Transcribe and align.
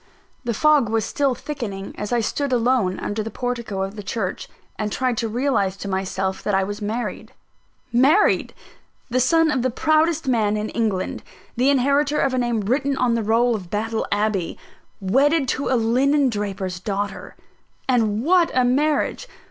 The 0.43 0.55
fog 0.55 0.89
was 0.89 1.05
still 1.05 1.35
thickening, 1.35 1.93
as 1.95 2.11
I 2.11 2.21
stood 2.21 2.51
alone 2.51 2.99
under 2.99 3.21
the 3.21 3.29
portico 3.29 3.83
of 3.83 3.95
the 3.95 4.01
church, 4.01 4.49
and 4.75 4.91
tried 4.91 5.15
to 5.17 5.27
realise 5.27 5.77
to 5.77 5.87
myself 5.87 6.41
that 6.41 6.55
I 6.55 6.63
was 6.63 6.81
married. 6.81 7.33
Married! 7.93 8.55
The 9.11 9.19
son 9.19 9.51
of 9.51 9.61
the 9.61 9.69
proudest 9.69 10.27
man 10.27 10.57
in 10.57 10.69
England, 10.69 11.21
the 11.55 11.69
inheritor 11.69 12.17
of 12.19 12.33
a 12.33 12.39
name 12.39 12.61
written 12.61 12.97
on 12.97 13.13
the 13.13 13.21
roll 13.21 13.53
of 13.53 13.69
Battle 13.69 14.07
Abbey, 14.11 14.57
wedded 14.99 15.47
to 15.49 15.69
a 15.69 15.77
linen 15.77 16.31
draper's 16.31 16.79
daughter! 16.79 17.35
And 17.87 18.23
what 18.23 18.49
a 18.55 18.65
marriage! 18.65 19.27